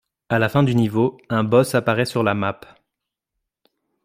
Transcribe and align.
À 0.29 0.39
la 0.39 0.49
fin 0.49 0.63
du 0.63 0.73
niveau 0.73 1.19
un 1.29 1.43
boss 1.43 1.75
apparait 1.75 2.05
sur 2.05 2.23
la 2.23 2.33
map. 2.33 2.59